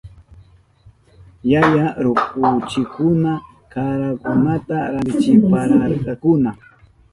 Yaya 1.51 1.87
rukunchikuna 2.03 3.31
karakunata 3.71 4.77
rantichipayarkakuna. 4.91 6.49